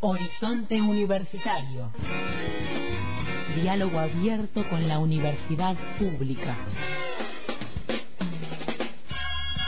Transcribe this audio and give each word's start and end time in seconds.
Horizonte 0.00 0.80
Universitario. 0.80 1.90
Diálogo 3.56 3.98
abierto 3.98 4.68
con 4.68 4.86
la 4.86 5.00
universidad 5.00 5.74
pública. 5.98 6.56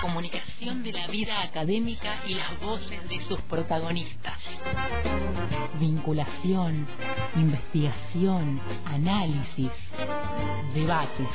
Comunicación 0.01 0.85
de 0.85 0.93
la 0.93 1.09
vida 1.09 1.43
académica 1.43 2.23
y 2.29 2.35
las 2.35 2.61
voces 2.61 3.09
de 3.09 3.21
sus 3.27 3.41
protagonistas. 3.43 4.39
Vinculación, 5.81 6.87
investigación, 7.35 8.61
análisis, 8.85 9.73
debates. 10.75 11.29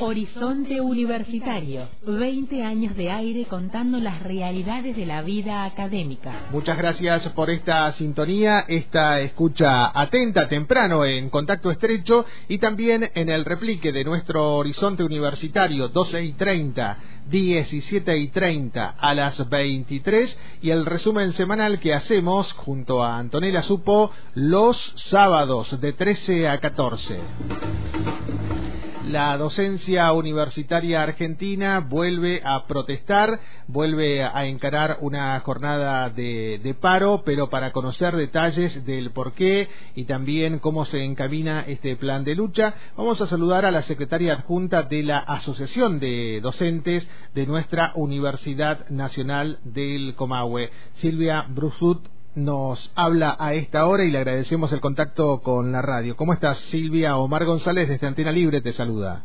Horizonte 0.00 0.80
Universitario, 0.80 1.88
20 2.06 2.62
años 2.62 2.96
de 2.96 3.10
aire 3.10 3.44
contando 3.46 3.98
las 3.98 4.22
realidades 4.22 4.96
de 4.96 5.06
la 5.06 5.22
vida 5.22 5.64
académica. 5.64 6.48
Muchas 6.50 6.76
gracias 6.76 7.28
por 7.30 7.50
esta 7.50 7.92
sintonía, 7.92 8.60
esta 8.68 9.20
escucha 9.20 9.98
atenta 9.98 10.48
temprano 10.48 11.04
en 11.04 11.30
contacto 11.30 11.70
estrecho 11.70 12.24
y 12.48 12.58
también 12.58 13.10
en 13.14 13.28
el 13.28 13.44
replique 13.44 13.92
de 13.92 14.04
nuestro 14.04 14.56
Horizonte 14.56 15.04
Universitario 15.04 15.88
12 15.88 16.24
y 16.24 16.32
30, 16.32 16.98
17 17.28 18.18
y 18.18 18.28
30 18.28 18.94
a 18.98 19.14
las 19.14 19.48
23 19.48 20.38
y 20.62 20.70
el 20.70 20.86
resumen 20.86 21.32
semanal 21.32 21.78
que 21.78 21.94
hacemos 21.94 22.52
junto 22.54 23.02
a 23.02 23.18
Antonella 23.18 23.62
Supo 23.62 24.10
los 24.34 24.92
sábados 24.96 25.80
de 25.80 25.92
13 25.92 26.48
a 26.48 26.58
14 26.58 27.20
la 29.12 29.36
docencia 29.36 30.10
universitaria 30.14 31.02
argentina 31.02 31.80
vuelve 31.80 32.40
a 32.42 32.66
protestar, 32.66 33.38
vuelve 33.66 34.24
a 34.24 34.46
encarar 34.46 34.98
una 35.02 35.38
jornada 35.40 36.08
de, 36.08 36.74
paro, 36.80 37.22
pero 37.22 37.50
para 37.50 37.72
conocer 37.72 38.16
detalles 38.16 38.86
del 38.86 39.10
por 39.10 39.34
qué 39.34 39.68
y 39.94 40.04
también 40.04 40.60
cómo 40.60 40.86
se 40.86 41.04
encamina 41.04 41.60
este 41.60 41.94
plan 41.96 42.24
de 42.24 42.34
lucha, 42.34 42.74
vamos 42.96 43.20
a 43.20 43.26
saludar 43.26 43.66
a 43.66 43.70
la 43.70 43.82
secretaria 43.82 44.32
adjunta 44.32 44.82
de 44.82 45.02
la 45.02 45.18
Asociación 45.18 46.00
de 46.00 46.40
Docentes 46.42 47.06
de 47.34 47.44
nuestra 47.44 47.92
Universidad 47.94 48.88
Nacional 48.88 49.58
del 49.64 50.14
Comahue, 50.16 50.70
Silvia 50.94 51.44
Brusut 51.50 52.00
nos 52.34 52.90
habla 52.94 53.36
a 53.38 53.54
esta 53.54 53.86
hora 53.86 54.04
y 54.04 54.10
le 54.10 54.18
agradecemos 54.18 54.72
el 54.72 54.80
contacto 54.80 55.40
con 55.40 55.72
la 55.72 55.82
radio. 55.82 56.16
¿Cómo 56.16 56.32
estás, 56.32 56.58
Silvia? 56.58 57.16
Omar 57.16 57.44
González 57.44 57.88
desde 57.88 58.06
Antena 58.06 58.32
Libre 58.32 58.60
te 58.60 58.72
saluda. 58.72 59.24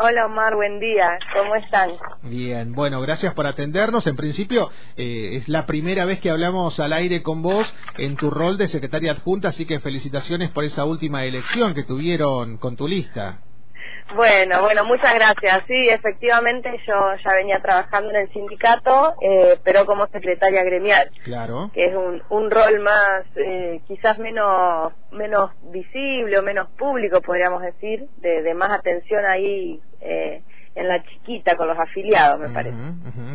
Hola 0.00 0.26
Omar, 0.26 0.56
buen 0.56 0.80
día. 0.80 1.18
¿Cómo 1.36 1.54
están? 1.54 1.90
Bien, 2.22 2.72
bueno, 2.72 3.00
gracias 3.00 3.34
por 3.34 3.46
atendernos. 3.46 4.06
En 4.06 4.16
principio, 4.16 4.70
eh, 4.96 5.36
es 5.36 5.48
la 5.48 5.66
primera 5.66 6.04
vez 6.04 6.18
que 6.18 6.30
hablamos 6.30 6.80
al 6.80 6.92
aire 6.92 7.22
con 7.22 7.42
vos 7.42 7.72
en 7.98 8.16
tu 8.16 8.30
rol 8.30 8.56
de 8.56 8.68
secretaria 8.68 9.12
adjunta, 9.12 9.48
así 9.48 9.66
que 9.66 9.80
felicitaciones 9.80 10.50
por 10.50 10.64
esa 10.64 10.84
última 10.84 11.24
elección 11.24 11.74
que 11.74 11.84
tuvieron 11.84 12.56
con 12.56 12.76
tu 12.76 12.88
lista. 12.88 13.42
Bueno, 14.14 14.62
bueno, 14.62 14.84
muchas 14.84 15.14
gracias. 15.14 15.64
Sí, 15.66 15.88
efectivamente 15.88 16.70
yo 16.86 16.94
ya 17.24 17.34
venía 17.34 17.60
trabajando 17.60 18.10
en 18.10 18.16
el 18.16 18.32
sindicato, 18.32 19.14
eh, 19.20 19.58
pero 19.64 19.86
como 19.86 20.06
secretaria 20.08 20.62
gremial. 20.64 21.10
Claro. 21.24 21.70
Que 21.72 21.86
es 21.86 21.94
un, 21.94 22.22
un 22.28 22.50
rol 22.50 22.80
más, 22.80 23.24
eh, 23.36 23.80
quizás 23.86 24.18
menos, 24.18 24.92
menos 25.10 25.50
visible 25.72 26.38
o 26.38 26.42
menos 26.42 26.68
público, 26.72 27.20
podríamos 27.20 27.62
decir, 27.62 28.06
de, 28.18 28.42
de 28.42 28.54
más 28.54 28.70
atención 28.70 29.24
ahí 29.24 29.80
eh, 30.00 30.42
en 30.74 30.88
la 30.88 31.02
chiquita 31.02 31.56
con 31.56 31.68
los 31.68 31.78
afiliados, 31.78 32.40
me 32.40 32.48
parece. 32.48 32.76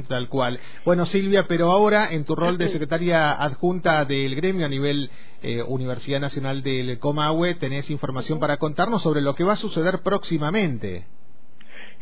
tal 0.08 0.28
cual. 0.30 0.60
Bueno, 0.86 1.06
Silvia, 1.06 1.46
pero 1.48 1.72
ahora 1.72 2.08
en 2.12 2.26
tu 2.26 2.36
rol 2.36 2.58
de 2.58 2.70
secretaria 2.70 3.32
adjunta 3.32 4.06
del 4.06 4.36
gremio 4.36 4.66
a 4.66 4.70
nivel 4.70 5.10
eh, 5.44 5.62
Universidad 5.64 6.20
Nacional 6.20 6.64
del 6.64 7.00
Comahue, 7.00 7.56
tenés 7.56 7.90
información 7.90 8.40
para 8.40 8.58
contarnos 8.58 9.04
sobre 9.04 9.22
lo 9.22 9.36
que 9.36 9.44
va 9.44 9.54
a 9.54 9.58
suceder 9.58 10.00
próximamente. 10.04 11.06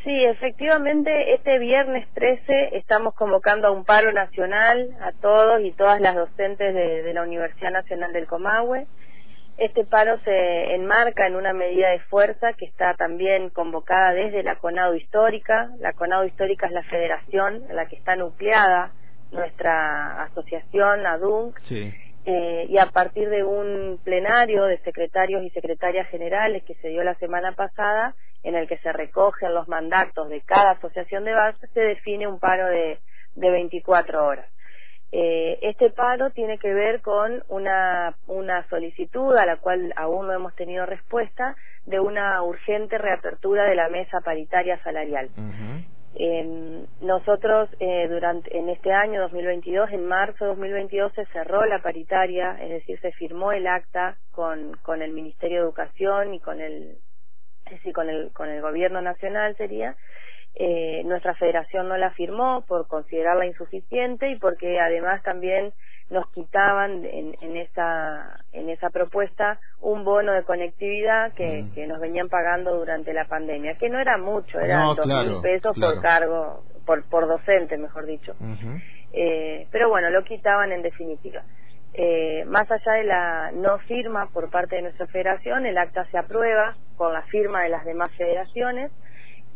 Sí, 0.04 0.24
efectivamente, 0.24 1.34
este 1.34 1.58
viernes 1.58 2.08
13 2.14 2.78
estamos 2.78 3.16
convocando 3.16 3.68
a 3.68 3.72
un 3.72 3.86
paro 3.86 4.14
nacional 4.14 4.92
a 5.02 5.12
todos 5.20 5.62
y 5.62 5.72
todas 5.72 6.00
las 6.00 6.14
docentes 6.14 6.76
de, 6.76 7.02
de 7.02 7.14
la 7.14 7.24
Universidad 7.24 7.72
Nacional 7.72 8.14
del 8.14 8.28
Comahue. 8.28 8.86
Este 9.58 9.86
paro 9.86 10.20
se 10.26 10.76
enmarca 10.76 11.28
en 11.28 11.36
una 11.38 11.54
medida 11.54 11.90
de 11.90 12.00
fuerza 12.00 12.54
que 12.54 12.66
está 12.66 12.94
también 12.96 13.50
convocada 13.50 14.12
desde 14.12 14.44
la 14.44 14.58
CONADO 14.58 14.96
Histórica. 14.96 15.70
La 15.80 15.94
CONADO 15.94 16.26
Histórica 16.26 16.68
es 16.68 16.74
la 16.74 16.84
federación 16.84 17.64
en 17.70 17.76
la 17.76 17.86
que 17.88 17.96
está 17.96 18.18
nucleada 18.18 18.92
nuestra 19.32 20.24
asociación, 20.24 21.06
ADUNC, 21.06 21.58
eh, 22.26 22.66
y 22.70 22.78
a 22.78 22.88
partir 22.88 23.30
de 23.30 23.44
un 23.44 24.00
plenario 24.04 24.66
de 24.66 24.78
secretarios 24.80 25.44
y 25.44 25.50
secretarias 25.52 26.10
generales 26.10 26.64
que 26.64 26.76
se 26.76 26.90
dio 26.90 27.04
la 27.04 27.16
semana 27.16 27.54
pasada, 27.54 28.16
en 28.44 28.56
el 28.56 28.68
que 28.68 28.78
se 28.80 28.92
recogen 28.92 29.54
los 29.54 29.68
mandatos 29.68 30.30
de 30.30 30.42
cada 30.42 30.72
asociación 30.72 31.24
de 31.24 31.34
base, 31.34 31.68
se 31.68 31.80
define 31.80 32.28
un 32.28 32.40
paro 32.40 32.68
de, 32.68 33.00
de 33.36 33.52
24 33.52 34.26
horas. 34.26 34.48
Eh, 35.18 35.60
este 35.62 35.92
paro 35.92 36.32
tiene 36.32 36.58
que 36.58 36.74
ver 36.74 37.00
con 37.00 37.42
una, 37.48 38.18
una 38.28 38.68
solicitud 38.68 39.34
a 39.38 39.46
la 39.46 39.56
cual 39.56 39.94
aún 39.96 40.28
no 40.28 40.34
hemos 40.34 40.54
tenido 40.56 40.86
respuesta 40.86 41.56
de 41.86 42.02
una 42.02 42.44
urgente 42.44 42.98
reapertura 42.98 43.64
de 43.64 43.76
la 43.76 43.88
mesa 43.88 44.20
paritaria 44.20 44.78
salarial. 44.84 45.30
Em, 46.16 46.86
nosotros 47.00 47.70
eh, 47.80 48.10
durante 48.10 48.58
en 48.58 48.68
este 48.68 48.92
año 48.92 49.22
2022, 49.22 49.90
en 49.92 50.06
marzo 50.06 50.44
de 50.44 50.50
2022 50.50 51.14
se 51.14 51.26
cerró 51.28 51.66
la 51.66 51.80
paritaria, 51.80 52.58
es 52.62 52.72
decir, 52.72 53.00
se 53.00 53.14
firmó 53.14 53.54
el 53.54 53.68
acta 53.68 54.18
con, 54.32 54.76
con 54.82 55.02
el 55.02 55.14
Ministerio 55.14 55.60
de 55.60 55.64
Educación 55.64 56.34
y 56.34 56.42
con 56.42 56.60
el, 56.60 56.98
es 57.68 57.72
decir, 57.72 57.94
con 57.94 58.10
el, 58.10 58.34
con 58.34 58.50
el 58.50 58.62
Gobierno 58.62 59.00
Nacional 59.02 59.56
sería, 59.56 59.96
eh, 60.58 61.04
nuestra 61.04 61.36
federación 61.36 61.90
no 61.90 61.98
la 61.98 62.12
firmó 62.12 62.64
por 62.66 62.88
considerarla 62.88 63.46
insuficiente 63.46 64.30
y 64.30 64.38
porque 64.38 64.80
además 64.80 65.22
también 65.22 65.74
nos 66.10 66.30
quitaban 66.32 67.04
en, 67.04 67.36
en 67.42 67.58
esa 67.58 68.40
en 68.54 68.70
esa 68.70 68.90
propuesta 68.90 69.60
un 69.82 70.06
bono 70.06 70.32
de 70.32 70.44
conectividad 70.44 71.34
que, 71.34 71.64
mm. 71.64 71.74
que, 71.74 71.88
nos 71.88 72.00
venían 72.00 72.30
pagando 72.30 72.78
durante 72.78 73.12
la 73.12 73.26
pandemia 73.26 73.74
que 73.76 73.90
no 73.90 74.00
era 74.00 74.18
mucho 74.18 74.60
eran 74.60 74.96
dos 74.96 75.06
mil 75.06 75.42
pesos 75.42 75.76
por 75.78 76.02
cargo 76.02 76.64
por 76.86 77.04
por 77.10 77.28
docente 77.28 77.78
mejor 77.78 78.06
dicho. 78.06 78.34
Eh, 79.12 79.68
pero 79.72 79.90
bueno 79.90 80.10
lo 80.10 80.24
quitaban 80.24 80.72
en 80.72 80.84
definitiva. 80.84 81.42
Eh, 81.94 82.46
más 82.46 82.70
allá 82.70 82.94
de 82.94 83.04
la 83.04 83.52
no 83.54 83.80
firma 83.80 84.30
por 84.32 84.50
parte 84.50 84.76
de 84.76 84.84
nuestra 84.84 85.08
federación 85.08 85.66
el 85.66 85.78
acta 85.78 86.06
se 86.12 86.18
aprueba 86.18 86.76
con 86.98 87.14
la 87.14 87.24
firma 87.24 87.64
de 87.64 87.70
las 87.70 87.84
demás 87.84 88.12
federaciones 88.16 88.92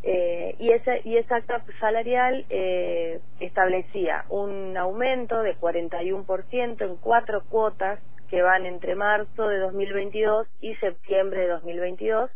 eh, 0.03 0.55
y, 0.59 0.71
ese, 0.71 1.01
y 1.03 1.17
esa 1.17 1.37
acta 1.37 1.63
salarial 1.79 2.45
eh, 2.49 3.19
establecía 3.39 4.25
un 4.29 4.77
aumento 4.77 5.41
de 5.41 5.57
41% 5.57 6.81
en 6.81 6.95
cuatro 6.97 7.43
cuotas 7.49 7.99
que 8.29 8.41
van 8.41 8.65
entre 8.65 8.95
marzo 8.95 9.47
de 9.47 9.57
2022 9.57 10.47
y 10.61 10.75
septiembre 10.75 11.41
de 11.41 11.47
2022 11.47 12.29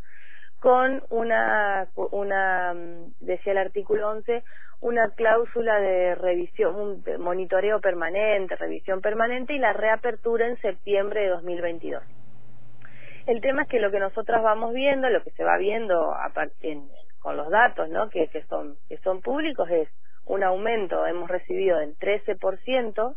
con 0.59 1.03
una, 1.09 1.87
una 2.11 2.73
mm, 2.73 3.13
decía 3.19 3.51
el 3.51 3.57
artículo 3.59 4.09
11, 4.09 4.43
una 4.81 5.09
cláusula 5.11 5.79
de 5.79 6.15
revisión, 6.15 6.75
un 6.75 7.03
monitoreo 7.19 7.79
permanente, 7.79 8.55
revisión 8.55 9.01
permanente 9.01 9.53
y 9.53 9.59
la 9.59 9.71
reapertura 9.71 10.47
en 10.47 10.59
septiembre 10.61 11.21
de 11.21 11.29
2022. 11.29 12.03
El 13.25 13.39
tema 13.39 13.63
es 13.63 13.69
que 13.69 13.79
lo 13.79 13.91
que 13.91 13.99
nosotros 13.99 14.43
vamos 14.43 14.73
viendo, 14.73 15.09
lo 15.09 15.23
que 15.23 15.31
se 15.31 15.45
va 15.45 15.57
viendo 15.57 16.13
partir 16.33 16.81
con 17.23 17.37
los 17.37 17.49
datos 17.49 17.89
¿no? 17.89 18.09
que, 18.09 18.27
que, 18.27 18.43
son, 18.43 18.75
que 18.89 18.97
son 18.97 19.21
públicos 19.21 19.67
es 19.71 19.89
un 20.25 20.43
aumento, 20.43 21.07
hemos 21.07 21.29
recibido 21.29 21.79
del 21.79 21.97
13% 21.97 23.15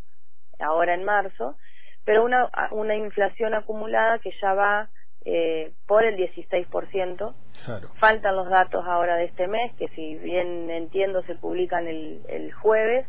ahora 0.60 0.94
en 0.94 1.04
marzo, 1.04 1.56
pero 2.04 2.24
una, 2.24 2.48
una 2.70 2.94
inflación 2.94 3.53
acumulada 3.54 4.20
que 4.20 4.30
ya 4.41 4.54
va 4.54 4.88
eh, 5.24 5.72
por 5.86 6.04
el 6.04 6.16
16%. 6.16 7.34
Claro. 7.64 7.88
Faltan 7.98 8.36
los 8.36 8.48
datos 8.48 8.84
ahora 8.86 9.16
de 9.16 9.24
este 9.24 9.48
mes, 9.48 9.74
que 9.76 9.88
si 9.88 10.14
bien 10.14 10.70
entiendo 10.70 11.22
se 11.22 11.34
publican 11.34 11.88
el, 11.88 12.22
el 12.28 12.52
jueves. 12.52 13.06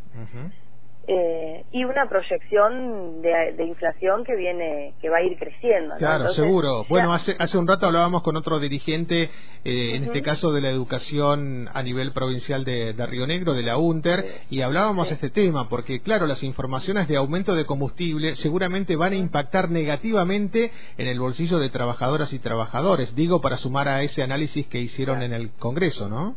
Eh, 1.09 1.63
y 1.71 1.85
una 1.85 2.09
proyección 2.09 3.21
de, 3.21 3.63
inflación 3.63 4.25
que 4.25 4.35
viene 4.35 4.93
que 4.99 5.09
va 5.09 5.19
a 5.19 5.21
ir 5.21 5.37
creciendo 5.37 5.95
claro 5.95 6.27
seguro. 6.31 6.83
bueno 6.89 7.13
hace 7.13 7.33
hace 7.39 7.57
un 7.57 7.65
rato 7.65 7.85
hablábamos 7.85 8.23
con 8.23 8.35
otro 8.35 8.59
dirigente 8.59 9.29
eh, 9.63 9.95
en 9.95 10.03
este 10.03 10.21
caso 10.21 10.51
de 10.51 10.59
la 10.59 10.69
educación 10.69 11.69
a 11.73 11.81
nivel 11.81 12.11
provincial 12.11 12.65
de, 12.65 12.93
Río 13.07 13.25
Negro 13.25 13.53
de 13.53 13.63
la 13.63 13.77
UNTER 13.77 14.25
y 14.49 14.59
hablábamos 14.59 15.07
de 15.07 15.15
este 15.15 15.29
tema 15.29 15.69
porque 15.69 16.01
claro 16.01 16.27
las 16.27 16.43
informaciones 16.43 17.07
de 17.07 17.15
aumento 17.15 17.55
de 17.55 17.65
combustible 17.65 18.35
seguramente 18.35 18.97
van 18.97 19.13
a 19.13 19.15
impactar 19.15 19.69
negativamente 19.69 20.73
en 20.97 21.07
el 21.07 21.21
bolsillo 21.21 21.59
de 21.59 21.69
trabajadoras 21.69 22.33
y 22.33 22.39
trabajadores 22.39 23.15
digo 23.15 23.39
para 23.39 23.55
sumar 23.55 23.87
a 23.87 24.03
ese 24.03 24.23
análisis 24.23 24.67
que 24.67 24.79
hicieron 24.79 25.23
en 25.23 25.31
el 25.31 25.51
Congreso 25.51 26.09
no 26.09 26.35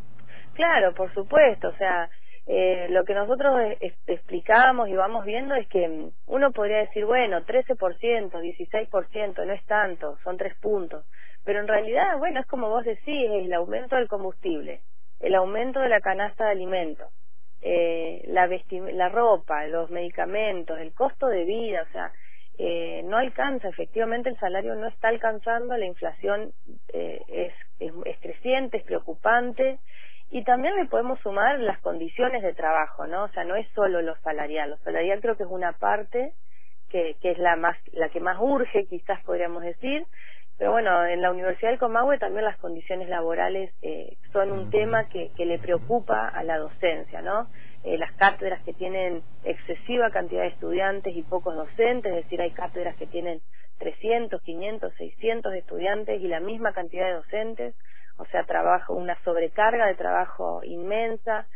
claro 0.54 0.94
por 0.94 1.12
supuesto 1.12 1.70
o 1.70 1.76
sea 1.76 2.08
eh, 2.46 2.88
lo 2.90 3.04
que 3.04 3.14
nosotros 3.14 3.60
explicamos 4.06 4.88
y 4.88 4.94
vamos 4.94 5.24
viendo 5.24 5.54
es 5.54 5.68
que 5.68 5.88
mm, 5.88 6.10
uno 6.26 6.52
podría 6.52 6.78
decir, 6.78 7.04
bueno, 7.04 7.42
13%, 7.42 8.30
16%, 8.30 9.46
no 9.46 9.52
es 9.52 9.64
tanto, 9.66 10.18
son 10.24 10.36
tres 10.36 10.54
puntos. 10.56 11.04
Pero 11.44 11.60
en 11.60 11.68
realidad, 11.68 12.18
bueno, 12.18 12.40
es 12.40 12.46
como 12.46 12.68
vos 12.68 12.84
decís, 12.84 13.06
es 13.06 13.44
el 13.46 13.52
aumento 13.52 13.96
del 13.96 14.08
combustible, 14.08 14.80
el 15.20 15.34
aumento 15.34 15.80
de 15.80 15.88
la 15.88 16.00
canasta 16.00 16.44
de 16.44 16.50
alimentos, 16.50 17.08
eh, 17.62 18.22
la, 18.28 18.48
la 18.92 19.08
ropa, 19.08 19.66
los 19.66 19.90
medicamentos, 19.90 20.78
el 20.78 20.92
costo 20.92 21.26
de 21.26 21.44
vida, 21.44 21.86
o 21.88 21.92
sea, 21.92 22.12
eh, 22.62 23.02
no 23.04 23.16
alcanza, 23.16 23.68
efectivamente 23.68 24.28
el 24.28 24.38
salario 24.38 24.74
no 24.74 24.86
está 24.86 25.08
alcanzando, 25.08 25.74
la 25.78 25.86
inflación 25.86 26.52
eh, 26.92 27.22
es, 27.28 27.54
es, 27.78 28.18
creciente, 28.20 28.76
es 28.76 28.82
preocupante 28.84 29.78
y 30.30 30.44
también 30.44 30.76
le 30.76 30.86
podemos 30.86 31.18
sumar 31.20 31.58
las 31.60 31.80
condiciones 31.80 32.42
de 32.42 32.54
trabajo, 32.54 33.06
¿no? 33.06 33.24
O 33.24 33.28
sea, 33.28 33.44
no 33.44 33.56
es 33.56 33.68
solo 33.74 34.00
lo 34.02 34.16
salarial, 34.18 34.70
lo 34.70 34.76
salarial 34.78 35.20
creo 35.20 35.36
que 35.36 35.42
es 35.42 35.50
una 35.50 35.72
parte 35.72 36.32
que, 36.88 37.16
que 37.20 37.32
es 37.32 37.38
la 37.38 37.56
más, 37.56 37.76
la 37.92 38.08
que 38.08 38.20
más 38.20 38.36
urge, 38.40 38.86
quizás 38.86 39.22
podríamos 39.24 39.62
decir, 39.62 40.04
pero 40.60 40.72
bueno, 40.72 41.06
en 41.06 41.22
la 41.22 41.30
Universidad 41.30 41.70
del 41.70 41.78
Comahue 41.78 42.18
también 42.18 42.44
las 42.44 42.58
condiciones 42.58 43.08
laborales 43.08 43.72
eh, 43.80 44.18
son 44.30 44.52
un 44.52 44.70
tema 44.70 45.08
que, 45.08 45.30
que 45.34 45.46
le 45.46 45.58
preocupa 45.58 46.28
a 46.28 46.42
la 46.44 46.58
docencia, 46.58 47.22
¿no? 47.22 47.48
Eh, 47.82 47.96
las 47.96 48.12
cátedras 48.12 48.62
que 48.64 48.74
tienen 48.74 49.22
excesiva 49.42 50.10
cantidad 50.10 50.42
de 50.42 50.48
estudiantes 50.48 51.16
y 51.16 51.22
pocos 51.22 51.56
docentes, 51.56 52.12
es 52.12 52.24
decir, 52.24 52.42
hay 52.42 52.50
cátedras 52.50 52.94
que 52.96 53.06
tienen 53.06 53.40
300, 53.78 54.42
500, 54.42 54.92
600 54.98 55.54
estudiantes 55.54 56.20
y 56.20 56.28
la 56.28 56.40
misma 56.40 56.74
cantidad 56.74 57.06
de 57.06 57.14
docentes, 57.14 57.74
o 58.18 58.24
sea, 58.26 58.44
trabajo, 58.44 58.94
una 58.94 59.16
sobrecarga 59.24 59.86
de 59.86 59.94
trabajo 59.94 60.62
inmensa. 60.64 61.46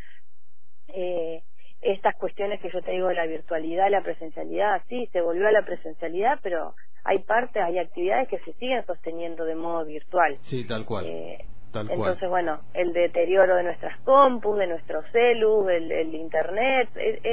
Eh, 0.89 1.43
estas 1.81 2.17
cuestiones 2.17 2.61
que 2.61 2.71
yo 2.71 2.81
te 2.83 2.93
digo 2.93 3.09
de 3.09 3.15
la 3.15 3.27
virtualidad, 3.27 3.91
la 3.91 4.03
presencialidad, 4.03 4.83
sí, 4.89 5.07
se 5.13 5.21
volvió 5.21 5.47
a 5.49 5.53
la 5.53 5.65
presencialidad, 5.65 6.39
pero 6.43 6.75
hay 7.05 7.19
partes, 7.19 7.63
hay 7.63 7.79
actividades 7.79 8.29
que 8.29 8.39
se 8.39 8.55
siguen 8.55 8.85
sosteniendo 8.87 9.45
de 9.45 9.55
modo 9.55 9.85
virtual. 9.85 10.39
Sí, 10.43 10.67
tal 10.67 10.87
cual. 10.87 11.05
Eh, 11.07 11.45
entonces, 11.75 12.29
bueno, 12.29 12.61
el 12.73 12.93
deterioro 12.93 13.57
de 13.57 13.65
nuestras 13.65 13.99
compus, 14.03 14.59
de 14.59 14.69
nuestros 14.69 15.05
celus, 15.11 15.69
el, 15.69 16.15
internet, 16.15 16.89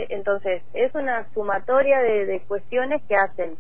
entonces 0.10 0.64
es 0.74 0.94
una 0.96 1.32
sumatoria 1.34 2.00
de, 2.00 2.42
cuestiones 2.48 3.04
que 3.08 3.16
hacen 3.16 3.56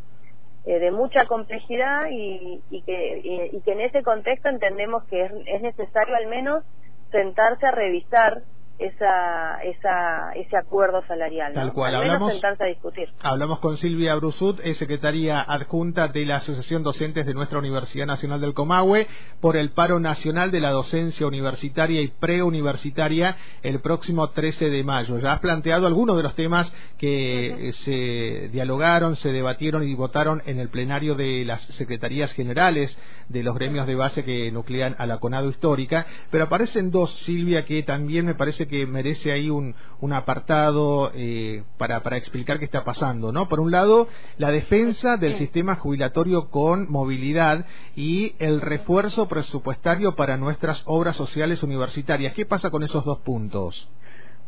eh, 0.66 0.80
de 0.80 0.92
mucha 0.92 1.26
complejidad 1.26 2.08
y, 2.12 2.62
que, 2.86 3.50
y, 3.52 3.62
que 3.62 3.72
en 3.72 3.82
ese 3.82 4.04
contexto 4.04 4.50
entendemos 4.50 5.04
que 5.06 5.24
es 5.24 5.62
necesario 5.62 6.16
al 6.16 6.28
menos 6.28 6.64
sentarse 7.12 7.66
a 7.66 7.72
revisar 7.72 8.44
esa, 8.82 9.62
esa, 9.64 10.32
ese 10.34 10.58
acuerdo 10.58 11.04
salarial. 11.08 11.54
Tal 11.54 11.72
cual, 11.72 11.94
hablamos, 11.94 12.34
a 12.44 12.66
discutir. 12.66 13.10
hablamos 13.22 13.60
con 13.60 13.78
Silvia 13.78 14.16
Brusut, 14.16 14.60
es 14.64 14.78
secretaria 14.78 15.42
adjunta 15.42 16.08
de 16.08 16.26
la 16.26 16.38
Asociación 16.38 16.82
Docentes 16.82 17.28
de 17.28 17.34
nuestra 17.36 17.60
Universidad 17.60 18.08
Nacional 18.08 18.42
del 18.42 18.56
Comahue, 18.56 19.08
por 19.40 19.56
el 19.56 19.70
paro 19.72 20.00
nacional 20.00 20.50
de 20.50 20.62
la 20.62 20.72
docencia 20.72 21.28
universitaria 21.28 22.02
y 22.02 22.08
preuniversitaria 22.08 23.38
el 23.62 23.82
próximo 23.82 24.30
13 24.32 24.70
de 24.70 24.84
mayo. 24.84 25.20
Ya 25.20 25.34
has 25.34 25.40
planteado 25.40 25.86
algunos 25.86 26.18
de 26.18 26.24
los 26.24 26.34
temas 26.36 26.74
que 26.98 27.72
se 27.74 28.50
dialogaron, 28.52 29.16
se 29.16 29.32
debatieron 29.32 29.88
y 29.88 29.94
votaron 29.94 30.42
en 30.48 30.60
el 30.60 30.70
plenario 30.70 31.14
de 31.14 31.46
las 31.46 31.62
secretarías 31.62 32.34
generales 32.34 32.98
de 33.30 33.44
los 33.44 33.56
gremios 33.56 33.86
de 33.86 33.96
base 33.96 34.26
que 34.26 34.52
nuclean 34.52 34.96
a 34.98 35.06
la 35.06 35.18
CONADO 35.18 35.50
histórica, 35.50 36.08
pero 36.32 36.46
aparecen 36.46 36.92
dos, 36.92 37.12
Silvia, 37.20 37.66
que 37.66 37.84
también 37.84 38.26
me 38.26 38.36
parece 38.36 38.68
que 38.68 38.71
merece 38.88 39.32
ahí 39.32 39.50
un, 39.50 39.76
un 40.00 40.14
apartado 40.14 41.12
eh, 41.14 41.64
para, 41.78 42.02
para 42.02 42.18
explicar 42.18 42.60
qué 42.60 42.66
está 42.66 42.84
pasando, 42.84 43.32
¿no? 43.32 43.48
Por 43.48 43.60
un 43.60 43.72
lado, 43.72 44.08
la 44.38 44.52
defensa 44.52 45.18
del 45.18 45.36
sistema 45.36 45.76
jubilatorio 45.76 46.50
con 46.50 46.92
movilidad 46.92 47.66
y 47.96 48.36
el 48.40 48.62
refuerzo 48.62 49.28
presupuestario 49.28 50.16
para 50.16 50.38
nuestras 50.38 50.84
obras 50.86 51.16
sociales 51.16 51.64
universitarias. 51.64 52.34
¿Qué 52.34 52.46
pasa 52.46 52.70
con 52.70 52.84
esos 52.84 53.06
dos 53.06 53.20
puntos? 53.20 53.92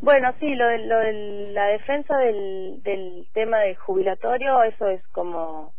Bueno, 0.01 0.33
sí, 0.39 0.53
lo 0.55 0.67
de, 0.67 0.79
lo 0.79 0.99
de 0.99 1.51
la 1.53 1.65
defensa 1.67 2.17
del, 2.17 2.81
del 2.83 3.27
tema 3.33 3.59
de 3.59 3.75
jubilatorio, 3.75 4.61
eso 4.63 4.87
es 4.87 5.01
como 5.09 5.73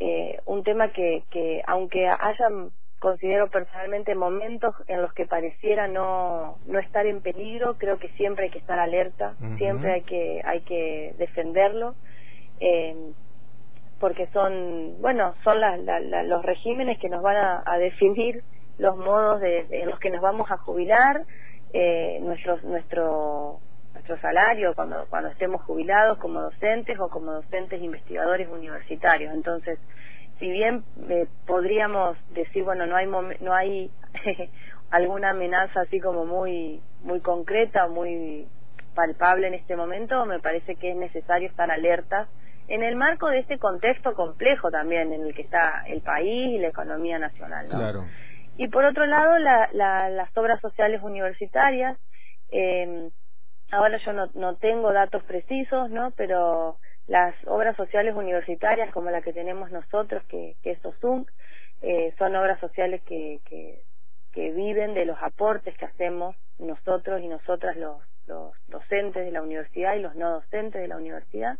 eh, 0.00 0.38
un 0.44 0.62
tema 0.64 0.92
que, 0.92 1.24
que 1.30 1.62
aunque 1.66 2.06
hayan 2.06 2.72
considero 3.04 3.48
personalmente 3.48 4.14
momentos 4.14 4.74
en 4.88 5.02
los 5.02 5.12
que 5.12 5.26
pareciera 5.26 5.86
no, 5.88 6.56
no 6.66 6.78
estar 6.78 7.04
en 7.04 7.20
peligro, 7.20 7.76
creo 7.76 7.98
que 7.98 8.08
siempre 8.16 8.46
hay 8.46 8.50
que 8.50 8.58
estar 8.58 8.78
alerta, 8.78 9.34
siempre 9.58 9.92
hay 9.92 10.00
que, 10.00 10.40
hay 10.42 10.62
que 10.62 11.14
defenderlo, 11.18 11.94
eh, 12.60 13.12
porque 14.00 14.26
son, 14.28 15.02
bueno, 15.02 15.34
son 15.44 15.60
los 15.60 16.42
regímenes 16.44 16.98
que 16.98 17.10
nos 17.10 17.22
van 17.22 17.36
a, 17.36 17.76
definir 17.76 18.42
los 18.78 18.96
modos 18.96 19.42
de, 19.42 19.66
en 19.70 19.90
los 19.90 19.98
que 19.98 20.08
nos 20.08 20.22
vamos 20.22 20.50
a 20.50 20.56
jubilar, 20.56 21.24
eh, 21.74 22.20
nuestro, 22.22 22.56
nuestro, 22.62 23.58
nuestro 23.92 24.18
salario 24.22 24.74
cuando, 24.74 25.04
cuando 25.10 25.28
estemos 25.28 25.60
jubilados 25.62 26.16
como 26.16 26.40
docentes 26.40 26.98
o 26.98 27.08
como 27.10 27.32
docentes 27.32 27.82
investigadores 27.82 28.48
universitarios. 28.48 29.34
Entonces, 29.34 29.78
si 30.38 30.50
bien 30.50 30.84
eh, 31.08 31.26
podríamos 31.46 32.16
decir 32.34 32.64
bueno 32.64 32.86
no 32.86 32.96
hay 32.96 33.06
no 33.40 33.54
hay 33.54 33.90
alguna 34.90 35.30
amenaza 35.30 35.82
así 35.82 36.00
como 36.00 36.24
muy 36.24 36.80
muy 37.02 37.20
concreta 37.20 37.88
muy 37.88 38.46
palpable 38.94 39.48
en 39.48 39.54
este 39.54 39.76
momento 39.76 40.24
me 40.26 40.40
parece 40.40 40.76
que 40.76 40.90
es 40.90 40.96
necesario 40.96 41.48
estar 41.48 41.70
alertas 41.70 42.28
en 42.66 42.82
el 42.82 42.96
marco 42.96 43.28
de 43.28 43.40
este 43.40 43.58
contexto 43.58 44.14
complejo 44.14 44.70
también 44.70 45.12
en 45.12 45.22
el 45.22 45.34
que 45.34 45.42
está 45.42 45.84
el 45.86 46.00
país 46.00 46.54
y 46.54 46.58
la 46.58 46.68
economía 46.68 47.18
nacional 47.18 47.68
claro. 47.68 48.04
y 48.56 48.68
por 48.68 48.84
otro 48.84 49.06
lado 49.06 49.38
la, 49.38 49.68
las 49.72 50.36
obras 50.36 50.60
sociales 50.60 51.00
universitarias 51.02 51.98
eh, 52.50 53.10
ahora 53.70 53.98
yo 54.04 54.12
no, 54.12 54.26
no 54.34 54.56
tengo 54.56 54.92
datos 54.92 55.22
precisos 55.24 55.90
no 55.90 56.12
pero 56.16 56.78
las 57.06 57.34
obras 57.46 57.76
sociales 57.76 58.14
universitarias 58.14 58.90
como 58.92 59.10
la 59.10 59.22
que 59.22 59.32
tenemos 59.32 59.70
nosotros, 59.70 60.22
que, 60.24 60.56
que 60.62 60.72
es 60.72 60.84
OSUNC, 60.84 61.30
eh, 61.82 62.14
son 62.18 62.34
obras 62.36 62.58
sociales 62.60 63.02
que, 63.02 63.40
que, 63.44 63.82
que 64.32 64.52
viven 64.52 64.94
de 64.94 65.04
los 65.04 65.18
aportes 65.22 65.76
que 65.76 65.84
hacemos 65.84 66.34
nosotros 66.58 67.20
y 67.20 67.28
nosotras 67.28 67.76
los, 67.76 67.98
los 68.26 68.52
docentes 68.68 69.24
de 69.24 69.32
la 69.32 69.42
universidad 69.42 69.94
y 69.96 70.00
los 70.00 70.14
no 70.14 70.30
docentes 70.30 70.80
de 70.80 70.88
la 70.88 70.96
universidad. 70.96 71.58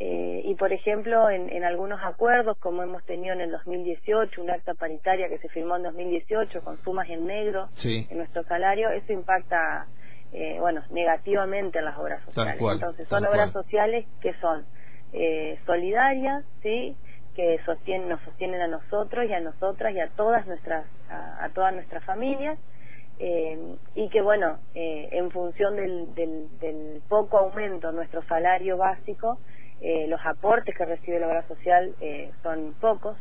Eh, 0.00 0.42
y 0.44 0.54
por 0.56 0.72
ejemplo, 0.72 1.30
en, 1.30 1.48
en, 1.50 1.62
algunos 1.64 2.00
acuerdos, 2.02 2.58
como 2.58 2.82
hemos 2.82 3.04
tenido 3.04 3.34
en 3.34 3.40
el 3.40 3.52
2018, 3.52 4.42
una 4.42 4.54
acta 4.54 4.74
paritaria 4.74 5.28
que 5.28 5.38
se 5.38 5.48
firmó 5.48 5.76
en 5.76 5.84
2018 5.84 6.62
con 6.64 6.82
sumas 6.82 7.08
en 7.08 7.26
negro 7.26 7.68
en 7.84 8.16
nuestro 8.16 8.42
salario, 8.44 8.90
eso 8.90 9.12
impacta 9.12 9.86
eh, 10.32 10.56
bueno, 10.60 10.82
negativamente 10.90 11.78
en 11.78 11.84
las 11.84 11.98
obras 11.98 12.22
sociales. 12.24 12.60
Entonces, 12.60 13.08
son 13.08 13.26
obras 13.26 13.52
sociales 13.52 14.06
que 14.20 14.34
son 14.34 14.64
eh, 15.12 15.58
solidarias, 15.66 16.44
¿sí? 16.62 16.96
que 17.34 17.58
sostienen, 17.64 18.08
nos 18.08 18.20
sostienen 18.22 18.60
a 18.60 18.66
nosotros 18.66 19.26
y 19.28 19.32
a 19.32 19.40
nosotras 19.40 19.94
y 19.94 20.00
a 20.00 20.08
todas 20.08 20.46
nuestras, 20.46 20.86
a, 21.08 21.48
todas 21.54 21.74
nuestras 21.74 22.04
familias, 22.04 22.58
eh, 23.18 23.76
y 23.94 24.08
que 24.08 24.22
bueno, 24.22 24.58
eh, 24.74 25.08
en 25.12 25.30
función 25.30 25.76
del, 25.76 26.14
del, 26.14 26.58
del, 26.58 27.02
poco 27.08 27.38
aumento 27.38 27.90
en 27.90 27.96
nuestro 27.96 28.22
salario 28.24 28.76
básico, 28.76 29.38
eh, 29.80 30.06
los 30.08 30.20
aportes 30.24 30.76
que 30.76 30.84
recibe 30.84 31.20
la 31.20 31.28
obra 31.28 31.46
social 31.48 31.94
eh, 32.00 32.30
son 32.42 32.74
pocos, 32.80 33.16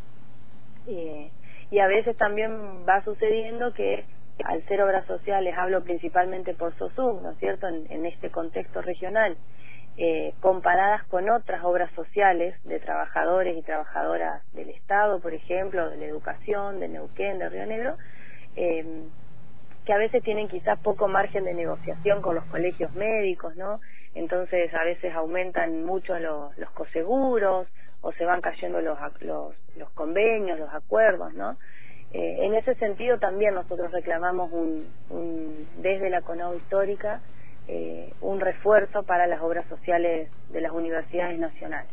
y 0.88 1.80
a 1.80 1.88
veces 1.88 2.18
también 2.18 2.86
va 2.89 3.03
sucediendo 3.03 3.72
que 3.74 4.03
al 4.45 4.65
ser 4.67 4.81
obras 4.81 5.05
sociales, 5.05 5.55
hablo 5.57 5.83
principalmente 5.83 6.53
por 6.53 6.75
SOSUM, 6.77 7.24
¿no 7.24 7.31
es 7.31 7.38
cierto?, 7.38 7.67
en, 7.67 8.05
este 8.05 8.29
contexto 8.29 8.81
regional, 8.81 9.38
eh, 9.98 10.33
comparadas 10.39 11.03
con 11.05 11.29
otras 11.29 11.63
obras 11.63 11.91
sociales 11.93 12.55
de 12.63 12.79
trabajadores 12.79 13.57
y 13.57 13.62
trabajadoras 13.62 14.41
del 14.53 14.69
Estado, 14.69 15.19
por 15.19 15.33
ejemplo, 15.33 15.89
de 15.89 15.98
la 15.98 16.05
educación, 16.05 16.79
de 16.79 16.88
Neuquén, 16.88 17.39
de 17.39 17.50
Río 17.50 17.65
Negro, 17.65 17.98
eh, 18.55 19.03
que 19.86 19.93
a 19.93 19.98
veces 19.98 20.24
tienen 20.24 20.48
quizás 20.48 20.79
poco 20.79 21.07
margen 21.07 21.43
de 21.43 21.53
negociación 21.53 22.21
con 22.21 22.36
los 22.36 22.45
colegios 22.45 22.93
médicos, 22.93 23.55
¿no? 23.55 23.79
Entonces 24.13 24.74
a 24.74 24.83
veces 24.83 25.13
aumentan 25.15 25.83
mucho 25.86 26.17
los, 26.19 26.55
los 26.57 26.69
coseguros 26.71 27.67
o 28.01 28.12
se 28.13 28.25
van 28.25 28.41
cayendo 28.41 28.81
los, 28.81 28.98
los, 29.21 29.55
los 29.77 29.89
convenios, 29.91 30.60
los 30.60 30.74
acuerdos, 30.74 31.33
¿no? 31.33 31.57
Eh, 32.13 32.46
en 32.46 32.56
ese 32.56 32.75
sentido 32.75 33.20
también 33.20 33.53
nosotros 33.53 33.91
reclamamos 33.91 34.51
un, 34.51 34.86
desde 35.77 36.10
la 36.10 36.22
CONAU 36.22 36.56
histórica 36.56 37.22
eh, 37.68 38.13
un 38.22 38.39
refuerzo 38.39 39.03
para 39.03 39.27
las 39.27 39.41
obras 39.41 39.65
sociales 39.70 40.30
de 40.51 40.62
las 40.62 40.72
universidades 40.72 41.39
nacionales. 41.39 41.89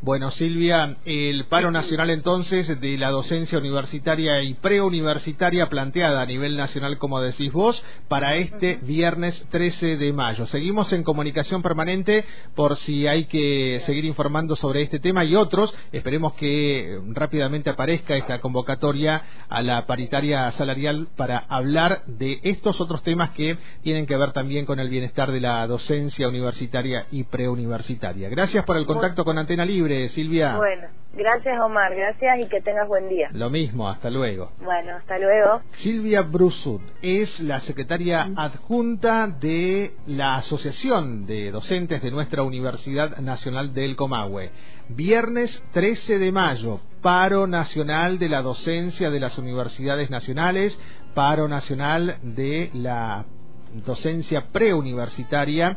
Bueno, 0.00 0.30
Silvia, 0.30 0.96
el 1.04 1.46
paro 1.46 1.70
nacional 1.70 2.10
entonces 2.10 2.80
de 2.80 2.98
la 2.98 3.10
docencia 3.10 3.58
universitaria 3.58 4.42
y 4.42 4.54
preuniversitaria 4.54 5.68
planteada 5.68 6.20
a 6.20 6.26
nivel 6.26 6.56
nacional, 6.56 6.98
como 6.98 7.20
decís 7.20 7.52
vos, 7.52 7.84
para 8.08 8.36
este 8.36 8.76
viernes 8.82 9.46
13 9.50 9.96
de 9.96 10.12
mayo. 10.12 10.46
Seguimos 10.46 10.92
en 10.92 11.02
comunicación 11.02 11.62
permanente 11.62 12.24
por 12.54 12.76
si 12.76 13.06
hay 13.06 13.26
que 13.26 13.80
seguir 13.84 14.04
informando 14.04 14.56
sobre 14.56 14.82
este 14.82 14.98
tema 14.98 15.24
y 15.24 15.34
otros. 15.34 15.74
Esperemos 15.92 16.34
que 16.34 17.00
rápidamente 17.08 17.70
aparezca 17.70 18.16
esta 18.16 18.40
convocatoria 18.40 19.22
a 19.48 19.62
la 19.62 19.86
paritaria 19.86 20.50
salarial 20.52 21.08
para 21.16 21.38
hablar 21.38 22.04
de 22.06 22.40
estos 22.42 22.80
otros 22.80 23.02
temas 23.02 23.30
que 23.30 23.56
tienen 23.82 24.06
que 24.06 24.16
ver 24.16 24.32
también 24.32 24.66
con 24.66 24.71
el 24.80 24.88
bienestar 24.88 25.32
de 25.32 25.40
la 25.40 25.66
docencia 25.66 26.28
universitaria 26.28 27.06
y 27.10 27.24
preuniversitaria. 27.24 28.28
Gracias 28.28 28.64
por 28.64 28.76
el 28.76 28.86
contacto 28.86 29.24
con 29.24 29.38
Antena 29.38 29.64
Libre, 29.64 30.08
Silvia. 30.08 30.56
Bueno, 30.56 30.88
gracias 31.14 31.60
Omar, 31.60 31.94
gracias 31.94 32.40
y 32.40 32.46
que 32.48 32.60
tengas 32.60 32.88
buen 32.88 33.08
día. 33.08 33.28
Lo 33.32 33.50
mismo, 33.50 33.88
hasta 33.88 34.10
luego. 34.10 34.52
Bueno, 34.62 34.96
hasta 34.96 35.18
luego. 35.18 35.62
Silvia 35.72 36.22
Brusud 36.22 36.80
es 37.00 37.40
la 37.40 37.60
secretaria 37.60 38.28
adjunta 38.36 39.26
de 39.28 39.92
la 40.06 40.36
Asociación 40.36 41.26
de 41.26 41.50
Docentes 41.50 42.02
de 42.02 42.10
nuestra 42.10 42.42
Universidad 42.42 43.18
Nacional 43.18 43.74
del 43.74 43.96
Comahue. 43.96 44.50
Viernes 44.88 45.62
13 45.72 46.18
de 46.18 46.32
mayo, 46.32 46.80
paro 47.02 47.46
nacional 47.46 48.18
de 48.18 48.28
la 48.28 48.42
docencia 48.42 49.10
de 49.10 49.20
las 49.20 49.38
universidades 49.38 50.10
nacionales, 50.10 50.78
paro 51.14 51.48
nacional 51.48 52.16
de 52.22 52.70
la 52.74 53.24
docencia 53.72 54.48
preuniversitaria, 54.52 55.76